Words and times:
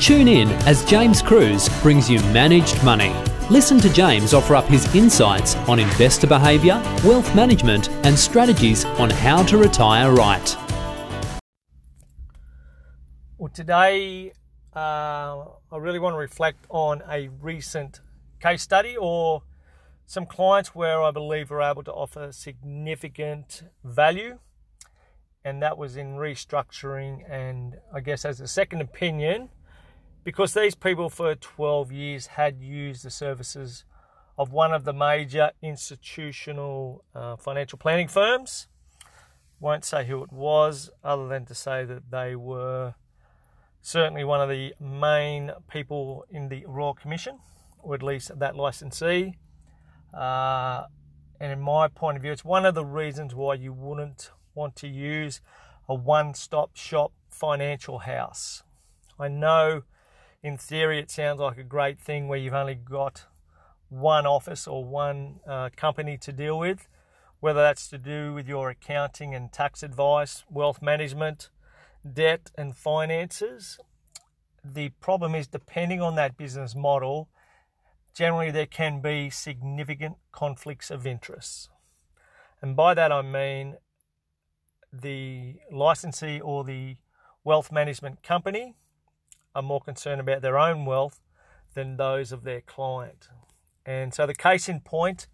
Tune 0.00 0.28
in 0.28 0.48
as 0.66 0.82
James 0.86 1.20
Cruz 1.20 1.68
brings 1.82 2.08
you 2.08 2.20
managed 2.32 2.82
money. 2.82 3.14
Listen 3.50 3.78
to 3.80 3.92
James 3.92 4.32
offer 4.32 4.54
up 4.56 4.64
his 4.64 4.92
insights 4.94 5.56
on 5.68 5.78
investor 5.78 6.26
behaviour, 6.26 6.80
wealth 7.04 7.34
management, 7.34 7.90
and 8.06 8.18
strategies 8.18 8.86
on 8.86 9.10
how 9.10 9.42
to 9.42 9.58
retire 9.58 10.10
right. 10.10 10.56
Well, 13.36 13.50
today 13.52 14.32
uh, 14.74 15.44
I 15.70 15.76
really 15.78 15.98
want 15.98 16.14
to 16.14 16.18
reflect 16.18 16.64
on 16.70 17.02
a 17.06 17.28
recent 17.28 18.00
case 18.40 18.62
study 18.62 18.96
or 18.96 19.42
some 20.06 20.24
clients 20.24 20.74
where 20.74 21.02
I 21.02 21.10
believe 21.10 21.50
we're 21.50 21.60
able 21.60 21.84
to 21.84 21.92
offer 21.92 22.32
significant 22.32 23.64
value, 23.84 24.38
and 25.44 25.62
that 25.62 25.76
was 25.76 25.98
in 25.98 26.14
restructuring 26.14 27.30
and 27.30 27.76
I 27.94 28.00
guess 28.00 28.24
as 28.24 28.40
a 28.40 28.48
second 28.48 28.80
opinion 28.80 29.50
because 30.24 30.54
these 30.54 30.74
people 30.74 31.08
for 31.08 31.34
12 31.34 31.92
years 31.92 32.26
had 32.28 32.60
used 32.60 33.04
the 33.04 33.10
services 33.10 33.84
of 34.36 34.52
one 34.52 34.72
of 34.72 34.84
the 34.84 34.92
major 34.92 35.50
institutional 35.62 37.04
uh, 37.14 37.36
financial 37.36 37.78
planning 37.78 38.08
firms. 38.08 38.68
Won't 39.58 39.84
say 39.84 40.06
who 40.06 40.22
it 40.22 40.32
was, 40.32 40.90
other 41.04 41.28
than 41.28 41.44
to 41.46 41.54
say 41.54 41.84
that 41.84 42.10
they 42.10 42.34
were 42.34 42.94
certainly 43.82 44.24
one 44.24 44.40
of 44.40 44.48
the 44.48 44.74
main 44.80 45.52
people 45.70 46.24
in 46.30 46.48
the 46.48 46.64
Royal 46.66 46.94
Commission, 46.94 47.38
or 47.78 47.94
at 47.94 48.02
least 48.02 48.38
that 48.38 48.56
licensee. 48.56 49.34
Uh, 50.14 50.84
and 51.38 51.52
in 51.52 51.60
my 51.60 51.88
point 51.88 52.16
of 52.16 52.22
view, 52.22 52.32
it's 52.32 52.44
one 52.44 52.66
of 52.66 52.74
the 52.74 52.84
reasons 52.84 53.34
why 53.34 53.54
you 53.54 53.72
wouldn't 53.72 54.30
want 54.54 54.76
to 54.76 54.88
use 54.88 55.40
a 55.88 55.94
one 55.94 56.34
stop 56.34 56.76
shop 56.76 57.12
financial 57.28 58.00
house. 58.00 58.62
I 59.18 59.28
know 59.28 59.82
in 60.42 60.56
theory, 60.56 60.98
it 60.98 61.10
sounds 61.10 61.40
like 61.40 61.58
a 61.58 61.62
great 61.62 62.00
thing 62.00 62.28
where 62.28 62.38
you've 62.38 62.54
only 62.54 62.74
got 62.74 63.26
one 63.88 64.26
office 64.26 64.66
or 64.66 64.84
one 64.84 65.40
uh, 65.46 65.68
company 65.76 66.16
to 66.16 66.32
deal 66.32 66.58
with, 66.58 66.88
whether 67.40 67.60
that's 67.60 67.88
to 67.88 67.98
do 67.98 68.32
with 68.32 68.48
your 68.48 68.70
accounting 68.70 69.34
and 69.34 69.52
tax 69.52 69.82
advice, 69.82 70.44
wealth 70.48 70.80
management, 70.80 71.50
debt, 72.10 72.50
and 72.56 72.74
finances. 72.74 73.78
The 74.64 74.90
problem 75.00 75.34
is, 75.34 75.46
depending 75.46 76.00
on 76.00 76.14
that 76.16 76.36
business 76.36 76.74
model, 76.74 77.28
generally 78.14 78.50
there 78.50 78.66
can 78.66 79.00
be 79.00 79.28
significant 79.28 80.16
conflicts 80.32 80.90
of 80.90 81.06
interest. 81.06 81.68
And 82.62 82.76
by 82.76 82.94
that 82.94 83.12
I 83.12 83.22
mean 83.22 83.76
the 84.92 85.56
licensee 85.70 86.40
or 86.40 86.64
the 86.64 86.96
wealth 87.44 87.70
management 87.70 88.22
company 88.22 88.74
are 89.54 89.62
more 89.62 89.80
concerned 89.80 90.20
about 90.20 90.42
their 90.42 90.58
own 90.58 90.84
wealth 90.84 91.20
than 91.74 91.96
those 91.96 92.32
of 92.32 92.44
their 92.44 92.60
client. 92.60 93.28
And 93.84 94.14
so 94.14 94.26
the 94.26 94.34
case 94.34 94.68
in 94.68 94.80
point 94.80 95.26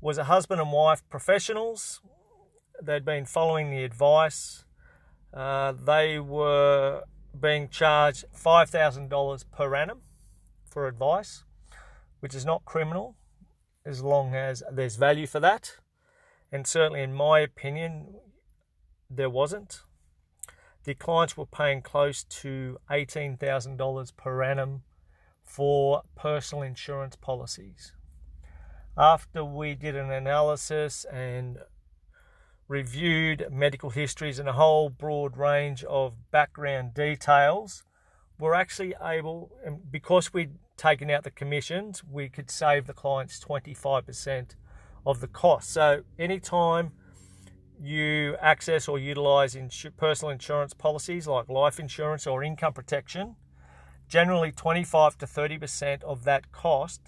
was 0.00 0.18
a 0.18 0.24
husband 0.24 0.60
and 0.60 0.72
wife 0.72 1.02
professionals. 1.08 2.00
They'd 2.82 3.04
been 3.04 3.24
following 3.26 3.70
the 3.70 3.84
advice. 3.84 4.64
Uh, 5.32 5.72
they 5.72 6.18
were 6.18 7.02
being 7.38 7.68
charged 7.68 8.24
$5,000 8.36 9.44
per 9.52 9.74
annum 9.74 10.00
for 10.64 10.86
advice, 10.86 11.44
which 12.20 12.34
is 12.34 12.44
not 12.44 12.64
criminal 12.64 13.16
as 13.84 14.02
long 14.02 14.34
as 14.34 14.62
there's 14.70 14.96
value 14.96 15.26
for 15.26 15.40
that. 15.40 15.76
And 16.52 16.66
certainly, 16.66 17.02
in 17.02 17.14
my 17.14 17.40
opinion, 17.40 18.16
there 19.08 19.30
wasn't 19.30 19.82
the 20.84 20.94
clients 20.94 21.36
were 21.36 21.46
paying 21.46 21.82
close 21.82 22.24
to 22.24 22.78
$18,000 22.90 24.16
per 24.16 24.42
annum 24.42 24.82
for 25.42 26.02
personal 26.16 26.62
insurance 26.62 27.16
policies. 27.16 27.92
After 28.96 29.44
we 29.44 29.74
did 29.74 29.96
an 29.96 30.10
analysis 30.10 31.04
and 31.12 31.58
reviewed 32.68 33.46
medical 33.50 33.90
histories 33.90 34.38
and 34.38 34.48
a 34.48 34.52
whole 34.52 34.90
broad 34.90 35.36
range 35.36 35.84
of 35.84 36.30
background 36.30 36.94
details, 36.94 37.82
we're 38.38 38.54
actually 38.54 38.94
able, 39.02 39.50
because 39.90 40.32
we'd 40.32 40.52
taken 40.76 41.10
out 41.10 41.24
the 41.24 41.30
commissions, 41.30 42.02
we 42.04 42.28
could 42.28 42.50
save 42.50 42.86
the 42.86 42.94
clients 42.94 43.38
25% 43.44 44.54
of 45.04 45.20
the 45.20 45.28
cost. 45.28 45.70
So 45.70 46.02
anytime 46.18 46.92
you 47.82 48.36
access 48.40 48.88
or 48.88 48.98
utilize 48.98 49.54
insu- 49.54 49.96
personal 49.96 50.30
insurance 50.30 50.74
policies 50.74 51.26
like 51.26 51.48
life 51.48 51.80
insurance 51.80 52.26
or 52.26 52.42
income 52.42 52.72
protection, 52.72 53.36
generally 54.08 54.52
25 54.52 55.16
to 55.18 55.26
30% 55.26 56.02
of 56.02 56.24
that 56.24 56.52
cost 56.52 57.00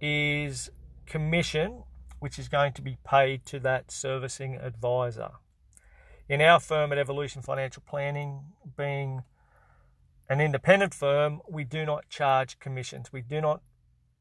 is 0.00 0.70
commission, 1.06 1.84
which 2.18 2.38
is 2.38 2.48
going 2.48 2.72
to 2.72 2.82
be 2.82 2.96
paid 3.04 3.44
to 3.46 3.60
that 3.60 3.90
servicing 3.90 4.56
advisor. 4.56 5.30
In 6.28 6.40
our 6.40 6.58
firm 6.58 6.90
at 6.90 6.98
Evolution 6.98 7.42
Financial 7.42 7.82
Planning, 7.86 8.40
being 8.76 9.22
an 10.28 10.40
independent 10.40 10.94
firm, 10.94 11.40
we 11.48 11.64
do 11.64 11.84
not 11.84 12.08
charge 12.08 12.58
commissions. 12.58 13.12
We 13.12 13.20
do 13.20 13.40
not 13.40 13.60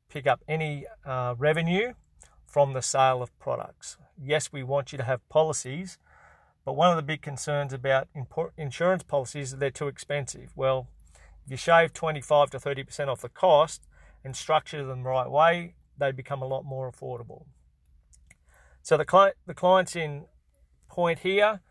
pick 0.09 0.27
up 0.27 0.43
any 0.47 0.85
uh, 1.05 1.35
revenue 1.37 1.93
from 2.53 2.73
the 2.73 2.81
sale 2.81 3.21
of 3.21 3.37
products 3.39 3.97
yes, 4.21 4.51
we 4.51 4.63
want 4.63 4.91
you 4.91 4.97
to 4.97 5.03
have 5.03 5.27
policies, 5.29 5.97
but 6.65 6.73
one 6.73 6.89
of 6.89 6.95
the 6.95 7.03
big 7.03 7.21
concerns 7.21 7.73
about 7.73 8.07
insurance 8.57 9.03
policies 9.03 9.47
is 9.47 9.51
that 9.51 9.59
they're 9.59 9.71
too 9.71 9.87
expensive. 9.87 10.51
Well, 10.55 10.87
if 11.45 11.51
you 11.51 11.57
shave 11.57 11.93
25 11.93 12.51
to 12.51 12.57
30% 12.57 13.07
off 13.07 13.21
the 13.21 13.29
cost 13.29 13.83
and 14.23 14.35
structure 14.35 14.85
them 14.85 15.03
the 15.03 15.09
right 15.09 15.29
way, 15.29 15.75
they 15.97 16.11
become 16.11 16.41
a 16.41 16.47
lot 16.47 16.63
more 16.63 16.89
affordable. 16.89 17.45
So 18.81 18.97
the 18.97 19.05
client, 19.05 19.35
the 19.45 19.53
clients 19.53 19.95
in 19.95 20.25
point 20.89 21.19
here, 21.19 21.61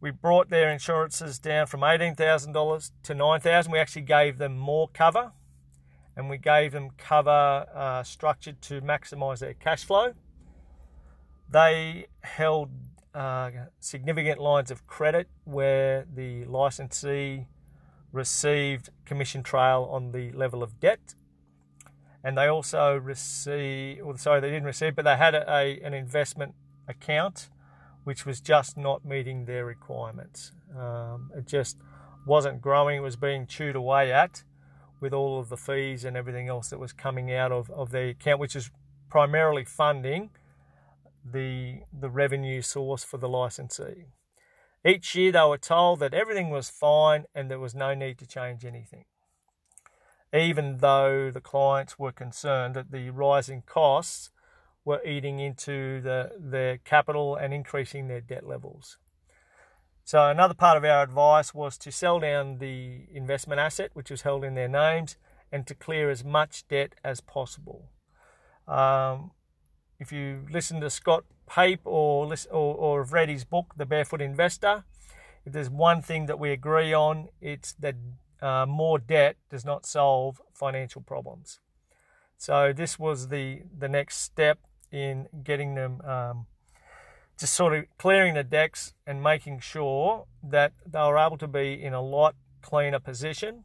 we 0.00 0.10
brought 0.10 0.50
their 0.50 0.70
insurances 0.70 1.38
down 1.38 1.66
from 1.66 1.80
$18,000 1.80 2.90
to 3.02 3.14
9,000. 3.14 3.72
We 3.72 3.78
actually 3.78 4.02
gave 4.02 4.38
them 4.38 4.56
more 4.56 4.88
cover 4.92 5.32
and 6.16 6.30
we 6.30 6.38
gave 6.38 6.72
them 6.72 6.90
cover 6.96 7.66
uh, 7.74 8.02
structured 8.02 8.60
to 8.62 8.80
maximize 8.80 9.40
their 9.40 9.54
cash 9.54 9.84
flow. 9.84 10.14
They 11.50 12.06
held 12.22 12.70
uh, 13.14 13.50
significant 13.80 14.40
lines 14.40 14.70
of 14.70 14.86
credit 14.86 15.28
where 15.44 16.06
the 16.12 16.44
licensee 16.44 17.46
received 18.12 18.90
commission 19.04 19.42
trail 19.42 19.88
on 19.90 20.12
the 20.12 20.32
level 20.32 20.62
of 20.62 20.80
debt. 20.80 21.14
And 22.22 22.38
they 22.38 22.46
also 22.46 22.96
received, 22.96 24.02
well, 24.02 24.16
sorry, 24.16 24.40
they 24.40 24.48
didn't 24.48 24.64
receive, 24.64 24.96
but 24.96 25.04
they 25.04 25.16
had 25.16 25.34
a, 25.34 25.44
a, 25.52 25.80
an 25.80 25.92
investment 25.94 26.54
account 26.88 27.50
which 28.04 28.26
was 28.26 28.40
just 28.40 28.76
not 28.76 29.04
meeting 29.04 29.46
their 29.46 29.64
requirements. 29.64 30.52
Um, 30.78 31.30
it 31.36 31.46
just 31.46 31.78
wasn't 32.26 32.60
growing, 32.60 32.98
it 32.98 33.00
was 33.00 33.16
being 33.16 33.46
chewed 33.46 33.76
away 33.76 34.12
at 34.12 34.44
with 35.00 35.12
all 35.12 35.38
of 35.38 35.48
the 35.48 35.56
fees 35.56 36.04
and 36.04 36.16
everything 36.16 36.48
else 36.48 36.70
that 36.70 36.78
was 36.78 36.92
coming 36.92 37.32
out 37.32 37.52
of, 37.52 37.70
of 37.70 37.90
the 37.90 38.10
account, 38.10 38.40
which 38.40 38.56
is 38.56 38.70
primarily 39.10 39.64
funding 39.64 40.30
the, 41.24 41.80
the 41.92 42.10
revenue 42.10 42.62
source 42.62 43.04
for 43.04 43.18
the 43.18 43.28
licensee. 43.28 44.06
Each 44.84 45.14
year 45.14 45.32
they 45.32 45.44
were 45.44 45.58
told 45.58 46.00
that 46.00 46.12
everything 46.12 46.50
was 46.50 46.68
fine 46.68 47.24
and 47.34 47.50
there 47.50 47.58
was 47.58 47.74
no 47.74 47.94
need 47.94 48.18
to 48.18 48.26
change 48.26 48.64
anything, 48.64 49.06
even 50.32 50.78
though 50.78 51.30
the 51.30 51.40
clients 51.40 51.98
were 51.98 52.12
concerned 52.12 52.74
that 52.74 52.90
the 52.90 53.10
rising 53.10 53.62
costs 53.66 54.30
were 54.84 55.02
eating 55.04 55.40
into 55.40 56.02
the, 56.02 56.32
their 56.38 56.76
capital 56.78 57.34
and 57.34 57.54
increasing 57.54 58.08
their 58.08 58.20
debt 58.20 58.46
levels. 58.46 58.98
So, 60.06 60.28
another 60.28 60.52
part 60.52 60.76
of 60.76 60.84
our 60.84 61.02
advice 61.02 61.54
was 61.54 61.78
to 61.78 61.90
sell 61.90 62.20
down 62.20 62.58
the 62.58 63.06
investment 63.10 63.58
asset, 63.58 63.90
which 63.94 64.10
was 64.10 64.20
held 64.20 64.44
in 64.44 64.54
their 64.54 64.68
names, 64.68 65.16
and 65.50 65.66
to 65.66 65.74
clear 65.74 66.10
as 66.10 66.22
much 66.22 66.68
debt 66.68 66.94
as 67.02 67.22
possible. 67.22 67.88
Um, 68.68 69.30
if 69.98 70.12
you 70.12 70.46
listen 70.50 70.82
to 70.82 70.90
Scott 70.90 71.24
Pape 71.48 71.80
or, 71.84 72.26
listen, 72.26 72.50
or, 72.52 72.74
or 72.74 73.02
have 73.02 73.14
read 73.14 73.30
his 73.30 73.44
book, 73.44 73.72
The 73.78 73.86
Barefoot 73.86 74.20
Investor, 74.20 74.84
if 75.46 75.54
there's 75.54 75.70
one 75.70 76.02
thing 76.02 76.26
that 76.26 76.38
we 76.38 76.50
agree 76.50 76.92
on, 76.92 77.28
it's 77.40 77.72
that 77.74 77.94
uh, 78.42 78.66
more 78.66 78.98
debt 78.98 79.36
does 79.48 79.64
not 79.64 79.86
solve 79.86 80.38
financial 80.52 81.00
problems. 81.00 81.60
So 82.36 82.74
this 82.74 82.98
was 82.98 83.28
the 83.28 83.62
the 83.76 83.88
next 83.88 84.18
step 84.18 84.58
in 84.90 85.28
getting 85.42 85.76
them 85.76 86.02
um, 86.02 86.46
just 87.38 87.54
sort 87.54 87.74
of 87.74 87.84
clearing 87.98 88.34
the 88.34 88.44
decks 88.44 88.94
and 89.06 89.22
making 89.22 89.60
sure 89.60 90.26
that 90.42 90.72
they 90.86 91.00
were 91.00 91.18
able 91.18 91.38
to 91.38 91.48
be 91.48 91.82
in 91.82 91.92
a 91.92 92.02
lot 92.02 92.34
cleaner 92.62 93.00
position 93.00 93.64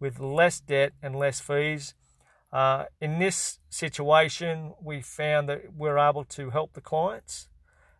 with 0.00 0.18
less 0.18 0.60
debt 0.60 0.92
and 1.02 1.14
less 1.14 1.40
fees 1.40 1.94
uh, 2.54 2.84
in 3.00 3.18
this 3.18 3.58
situation, 3.68 4.74
we 4.80 5.02
found 5.02 5.48
that 5.48 5.76
we 5.76 5.88
are 5.88 5.98
able 5.98 6.24
to 6.24 6.50
help 6.50 6.72
the 6.74 6.80
clients 6.80 7.48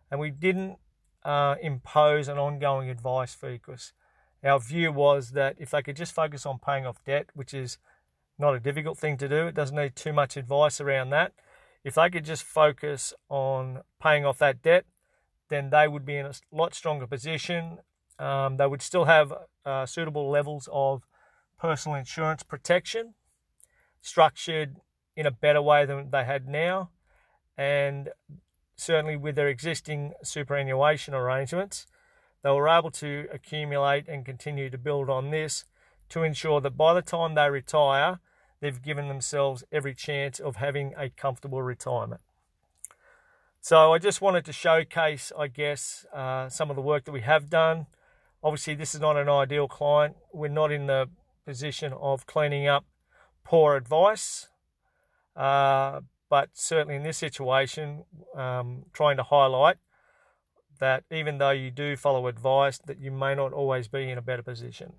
and 0.09 0.17
we 0.17 0.31
didn't 0.31 0.77
uh, 1.25 1.55
impose 1.61 2.29
an 2.29 2.37
ongoing 2.37 2.89
advice 2.89 3.35
fee 3.35 3.59
because 3.61 3.91
our 4.45 4.57
view 4.57 4.93
was 4.93 5.31
that 5.31 5.57
if 5.59 5.71
they 5.71 5.81
could 5.81 5.97
just 5.97 6.13
focus 6.13 6.45
on 6.45 6.57
paying 6.57 6.85
off 6.85 7.03
debt, 7.03 7.27
which 7.33 7.53
is 7.53 7.77
not 8.39 8.55
a 8.55 8.59
difficult 8.61 8.97
thing 8.97 9.17
to 9.17 9.27
do, 9.27 9.47
it 9.47 9.55
doesn't 9.55 9.75
need 9.75 9.93
too 9.93 10.13
much 10.13 10.37
advice 10.37 10.79
around 10.79 11.09
that. 11.09 11.33
If 11.83 11.95
they 11.95 12.09
could 12.09 12.23
just 12.23 12.43
focus 12.43 13.13
on 13.27 13.81
paying 14.01 14.25
off 14.25 14.37
that 14.37 14.61
debt, 14.61 14.85
then 15.49 15.69
they 15.69 15.87
would 15.87 16.05
be 16.05 16.17
in 16.17 16.25
a 16.25 16.33
lot 16.51 16.73
stronger 16.73 17.07
position. 17.07 17.79
Um, 18.17 18.57
they 18.57 18.67
would 18.67 18.81
still 18.81 19.05
have 19.05 19.33
uh, 19.65 19.85
suitable 19.85 20.29
levels 20.29 20.69
of 20.71 21.03
personal 21.59 21.97
insurance 21.97 22.43
protection, 22.43 23.13
structured 24.01 24.77
in 25.15 25.25
a 25.25 25.31
better 25.31 25.61
way 25.61 25.85
than 25.85 26.11
they 26.11 26.23
had 26.23 26.47
now, 26.47 26.91
and 27.57 28.09
certainly 28.75 29.15
with 29.15 29.35
their 29.35 29.47
existing 29.47 30.13
superannuation 30.23 31.13
arrangements, 31.13 31.87
they 32.43 32.51
were 32.51 32.69
able 32.69 32.91
to 32.91 33.27
accumulate 33.33 34.07
and 34.07 34.25
continue 34.25 34.69
to 34.69 34.77
build 34.77 35.09
on 35.09 35.31
this 35.31 35.65
to 36.09 36.23
ensure 36.23 36.61
that 36.61 36.77
by 36.77 36.93
the 36.93 37.01
time 37.01 37.33
they 37.33 37.49
retire, 37.49 38.19
they've 38.59 38.81
given 38.81 39.07
themselves 39.07 39.63
every 39.71 39.95
chance 39.95 40.39
of 40.39 40.57
having 40.57 40.93
a 40.97 41.09
comfortable 41.09 41.61
retirement. 41.61 42.21
So 43.65 43.93
I 43.93 43.97
just 43.97 44.21
wanted 44.21 44.45
to 44.45 44.53
showcase, 44.53 45.31
I 45.35 45.47
guess, 45.47 46.05
uh, 46.13 46.49
some 46.49 46.69
of 46.69 46.75
the 46.75 46.83
work 46.83 47.05
that 47.05 47.11
we 47.11 47.21
have 47.21 47.49
done. 47.49 47.87
Obviously, 48.43 48.75
this 48.75 48.93
is 48.93 49.01
not 49.01 49.17
an 49.17 49.27
ideal 49.27 49.67
client. 49.67 50.17
We're 50.31 50.49
not 50.49 50.71
in 50.71 50.85
the 50.85 51.09
position 51.47 51.91
of 51.91 52.27
cleaning 52.27 52.67
up 52.67 52.85
poor 53.43 53.75
advice, 53.75 54.49
uh, 55.35 56.01
but 56.29 56.49
certainly 56.53 56.93
in 56.93 57.01
this 57.01 57.17
situation, 57.17 58.03
um, 58.35 58.83
trying 58.93 59.17
to 59.17 59.23
highlight 59.23 59.77
that 60.79 61.03
even 61.09 61.39
though 61.39 61.49
you 61.49 61.71
do 61.71 61.95
follow 61.95 62.27
advice, 62.27 62.77
that 62.85 62.99
you 62.99 63.09
may 63.09 63.33
not 63.33 63.51
always 63.51 63.87
be 63.87 64.11
in 64.11 64.19
a 64.19 64.21
better 64.21 64.43
position. 64.43 64.93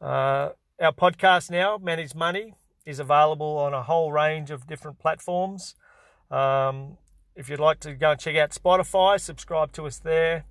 Uh, 0.00 0.50
our 0.80 0.92
podcast 0.92 1.50
now, 1.50 1.76
Manage 1.76 2.14
Money, 2.14 2.54
is 2.86 3.00
available 3.00 3.58
on 3.58 3.74
a 3.74 3.82
whole 3.82 4.12
range 4.12 4.52
of 4.52 4.68
different 4.68 5.00
platforms. 5.00 5.74
Um, 6.30 6.98
if 7.34 7.48
you'd 7.48 7.60
like 7.60 7.80
to 7.80 7.94
go 7.94 8.12
and 8.12 8.20
check 8.20 8.36
out 8.36 8.50
Spotify, 8.50 9.20
subscribe 9.20 9.72
to 9.72 9.86
us 9.86 9.98
there. 9.98 10.44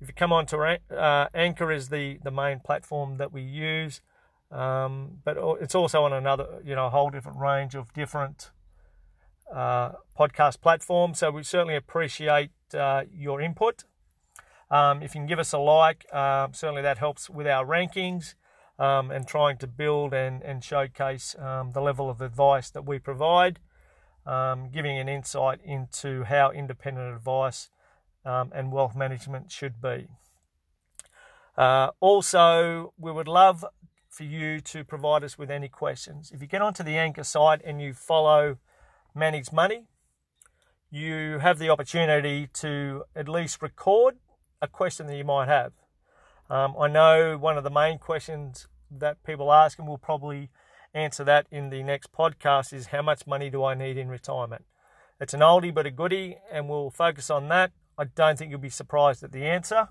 If 0.00 0.08
you 0.08 0.14
come 0.14 0.32
on 0.32 0.46
to 0.46 0.78
uh, 0.90 1.28
Anchor 1.34 1.72
is 1.72 1.88
the, 1.88 2.18
the 2.22 2.30
main 2.30 2.60
platform 2.60 3.16
that 3.16 3.32
we 3.32 3.42
use, 3.42 4.02
um, 4.50 5.18
but 5.24 5.36
it's 5.60 5.74
also 5.74 6.04
on 6.04 6.12
another, 6.12 6.60
you 6.64 6.74
know, 6.74 6.86
a 6.86 6.90
whole 6.90 7.10
different 7.10 7.38
range 7.38 7.74
of 7.74 7.92
different 7.94 8.50
uh, 9.52 9.92
podcast 10.18 10.60
platforms. 10.60 11.18
So 11.18 11.30
we 11.30 11.42
certainly 11.42 11.76
appreciate 11.76 12.50
uh, 12.74 13.04
your 13.12 13.40
input. 13.40 13.84
Um, 14.70 15.02
if 15.02 15.14
you 15.14 15.20
can 15.20 15.26
give 15.26 15.38
us 15.38 15.52
a 15.52 15.58
like, 15.58 16.04
uh, 16.12 16.48
certainly 16.52 16.82
that 16.82 16.98
helps 16.98 17.30
with 17.30 17.46
our 17.46 17.64
rankings 17.64 18.34
um, 18.78 19.10
and 19.10 19.26
trying 19.26 19.58
to 19.58 19.66
build 19.66 20.12
and, 20.12 20.42
and 20.42 20.62
showcase 20.62 21.36
um, 21.38 21.72
the 21.72 21.80
level 21.80 22.10
of 22.10 22.20
advice 22.20 22.70
that 22.70 22.84
we 22.84 22.98
provide, 22.98 23.60
um, 24.26 24.70
giving 24.70 24.98
an 24.98 25.08
insight 25.08 25.60
into 25.64 26.24
how 26.24 26.50
independent 26.50 27.14
advice 27.14 27.70
um, 28.24 28.50
and 28.54 28.72
wealth 28.72 28.96
management 28.96 29.50
should 29.50 29.80
be. 29.80 30.08
Uh, 31.56 31.90
also, 32.00 32.92
we 32.98 33.10
would 33.10 33.28
love 33.28 33.64
for 34.08 34.24
you 34.24 34.60
to 34.60 34.84
provide 34.84 35.22
us 35.22 35.38
with 35.38 35.50
any 35.50 35.68
questions. 35.68 36.30
If 36.34 36.40
you 36.40 36.48
get 36.48 36.62
onto 36.62 36.82
the 36.82 36.98
Anchor 36.98 37.24
site 37.24 37.60
and 37.64 37.80
you 37.80 37.92
follow 37.92 38.58
Manage 39.14 39.52
Money, 39.52 39.84
you 40.90 41.38
have 41.38 41.58
the 41.58 41.68
opportunity 41.68 42.48
to 42.54 43.04
at 43.14 43.28
least 43.28 43.62
record 43.62 44.16
a 44.60 44.68
question 44.68 45.06
that 45.06 45.16
you 45.16 45.24
might 45.24 45.48
have. 45.48 45.72
Um, 46.48 46.74
I 46.78 46.88
know 46.88 47.36
one 47.36 47.58
of 47.58 47.64
the 47.64 47.70
main 47.70 47.98
questions 47.98 48.68
that 48.90 49.22
people 49.24 49.52
ask, 49.52 49.78
and 49.78 49.88
we'll 49.88 49.98
probably 49.98 50.50
answer 50.96 51.24
that 51.24 51.46
in 51.50 51.70
the 51.70 51.82
next 51.82 52.12
podcast, 52.12 52.72
is 52.72 52.86
how 52.86 53.02
much 53.02 53.26
money 53.26 53.50
do 53.50 53.62
I 53.62 53.74
need 53.74 53.98
in 53.98 54.08
retirement? 54.08 54.64
It's 55.20 55.34
an 55.34 55.40
oldie 55.40 55.72
but 55.72 55.86
a 55.86 55.90
goodie, 55.90 56.38
and 56.50 56.68
we'll 56.68 56.90
focus 56.90 57.30
on 57.30 57.48
that. 57.48 57.72
I 57.98 58.04
don't 58.04 58.38
think 58.38 58.50
you'll 58.50 58.60
be 58.60 58.70
surprised 58.70 59.22
at 59.22 59.32
the 59.32 59.44
answer, 59.44 59.88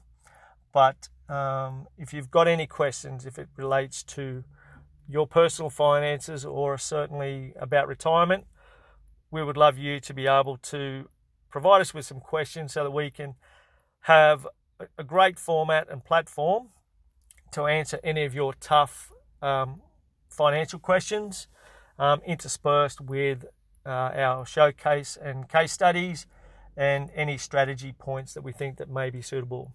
but 0.73 1.09
um, 1.29 1.87
if 1.97 2.13
you've 2.13 2.31
got 2.31 2.47
any 2.47 2.67
questions, 2.67 3.25
if 3.25 3.37
it 3.39 3.47
relates 3.57 4.03
to 4.03 4.43
your 5.07 5.27
personal 5.27 5.69
finances 5.69 6.45
or 6.45 6.77
certainly 6.77 7.53
about 7.59 7.87
retirement, 7.87 8.45
we 9.31 9.43
would 9.43 9.57
love 9.57 9.77
you 9.77 9.99
to 9.99 10.13
be 10.13 10.27
able 10.27 10.57
to 10.57 11.09
provide 11.49 11.81
us 11.81 11.93
with 11.93 12.05
some 12.05 12.19
questions 12.19 12.73
so 12.73 12.83
that 12.83 12.91
we 12.91 13.09
can 13.09 13.35
have 14.01 14.47
a 14.97 15.03
great 15.03 15.39
format 15.39 15.87
and 15.89 16.03
platform 16.03 16.69
to 17.51 17.65
answer 17.65 17.99
any 18.03 18.25
of 18.25 18.35
your 18.35 18.53
tough 18.53 19.11
um, 19.41 19.81
financial 20.35 20.79
questions, 20.79 21.47
um, 21.97 22.21
interspersed 22.25 23.01
with 23.01 23.45
uh, 23.85 23.89
our 23.89 24.45
showcase 24.45 25.17
and 25.21 25.47
case 25.47 25.71
studies 25.71 26.27
and 26.77 27.09
any 27.15 27.37
strategy 27.37 27.93
points 27.97 28.33
that 28.33 28.43
we 28.43 28.51
think 28.51 28.77
that 28.77 28.89
may 28.89 29.09
be 29.09 29.21
suitable. 29.21 29.73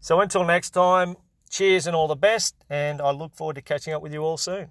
So 0.00 0.20
until 0.20 0.44
next 0.44 0.70
time, 0.70 1.16
cheers 1.48 1.86
and 1.86 1.94
all 1.94 2.08
the 2.08 2.16
best, 2.16 2.56
and 2.68 3.00
I 3.00 3.10
look 3.12 3.34
forward 3.34 3.54
to 3.54 3.62
catching 3.62 3.94
up 3.94 4.02
with 4.02 4.12
you 4.12 4.24
all 4.24 4.36
soon. 4.36 4.70